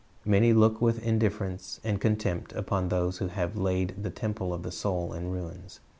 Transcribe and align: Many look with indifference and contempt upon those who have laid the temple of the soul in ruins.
Many 0.25 0.51
look 0.51 0.81
with 0.81 1.05
indifference 1.05 1.79
and 1.83 2.01
contempt 2.01 2.53
upon 2.53 2.89
those 2.89 3.19
who 3.19 3.27
have 3.27 3.55
laid 3.55 3.93
the 4.01 4.09
temple 4.09 4.51
of 4.51 4.63
the 4.63 4.71
soul 4.71 5.13
in 5.13 5.29
ruins. 5.29 5.79